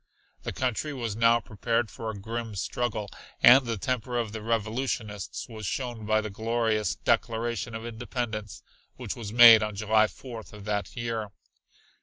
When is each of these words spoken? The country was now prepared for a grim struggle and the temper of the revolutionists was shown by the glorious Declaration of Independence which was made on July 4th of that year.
The 0.41 0.51
country 0.51 0.93
was 0.93 1.15
now 1.15 1.39
prepared 1.39 1.91
for 1.91 2.09
a 2.09 2.15
grim 2.17 2.55
struggle 2.55 3.07
and 3.43 3.67
the 3.67 3.77
temper 3.77 4.17
of 4.17 4.31
the 4.31 4.41
revolutionists 4.41 5.47
was 5.47 5.67
shown 5.67 6.07
by 6.07 6.21
the 6.21 6.31
glorious 6.31 6.95
Declaration 6.95 7.75
of 7.75 7.85
Independence 7.85 8.63
which 8.95 9.15
was 9.15 9.31
made 9.31 9.61
on 9.61 9.75
July 9.75 10.07
4th 10.07 10.53
of 10.53 10.65
that 10.65 10.95
year. 10.97 11.29